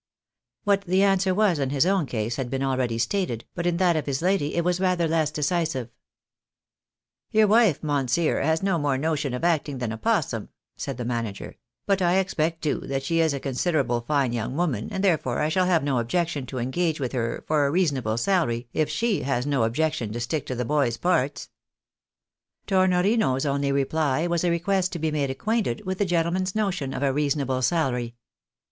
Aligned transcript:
What 0.63 0.81
the 0.85 1.03
answer 1.03 1.31
was 1.31 1.59
in 1.59 1.69
his 1.69 1.85
own 1.85 2.07
case 2.07 2.37
has 2.37 2.47
been 2.47 2.63
already 2.63 2.97
stated, 2.97 3.45
but 3.53 3.67
in 3.67 3.77
that 3.77 3.95
of 3.95 4.07
his 4.07 4.23
lady 4.23 4.55
it 4.55 4.63
was 4.65 4.79
rather 4.79 5.07
less 5.07 5.29
decisive. 5.29 5.89
Q 7.29 7.41
258 7.41 7.43
THE 7.43 7.43
bAHKAIiVo 7.43 7.43
ir« 7.43 7.43
ameKICA." 7.43 7.43
Your 7.43 7.47
wife, 7.47 7.83
monseer, 7.83 8.41
has 8.43 8.63
no 8.63 8.79
more 8.79 8.97
notion 8.97 9.35
of 9.35 9.43
acting 9.43 9.77
than 9.77 9.91
a 9.91 9.99
possum," 9.99 10.49
said 10.75 10.97
the 10.97 11.05
manager;" 11.05 11.55
but 11.85 12.01
I 12.01 12.15
expect, 12.17 12.63
too, 12.63 12.81
tliat 12.81 13.03
she 13.03 13.19
is 13.19 13.31
a 13.35 13.39
con 13.39 13.51
siderable 13.53 14.03
fine 14.03 14.33
young 14.33 14.55
woman, 14.57 14.87
and 14.91 15.03
therefore 15.03 15.37
I 15.37 15.49
shall 15.49 15.67
have 15.67 15.83
no 15.83 15.99
objection 15.99 16.47
to 16.47 16.57
engage 16.57 16.99
with 16.99 17.11
her 17.11 17.43
for 17.45 17.67
a 17.67 17.71
reasonable 17.71 18.17
salary, 18.17 18.69
if 18.73 18.89
she 18.89 19.21
has 19.21 19.45
no 19.45 19.65
objection 19.65 20.11
to 20.13 20.19
stick 20.19 20.47
to 20.47 20.55
the 20.55 20.65
boys' 20.65 20.97
parts." 20.97 21.51
Tornorino's 22.65 23.45
only 23.45 23.71
reply 23.71 24.25
was 24.25 24.43
a 24.43 24.49
request 24.49 24.93
to 24.93 24.97
be 24.97 25.11
made 25.11 25.29
acquainted 25.29 25.85
with 25.85 25.99
the 25.99 26.05
gentleman's 26.05 26.55
notion 26.55 26.91
of 26.91 27.03
a 27.03 27.13
reasonable 27.13 27.61
salary. 27.61 28.15